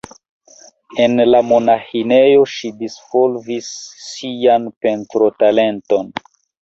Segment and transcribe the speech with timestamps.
[1.03, 3.69] En la monaĥinejo ŝi disvolvis
[4.09, 6.15] sian pentrotalenton.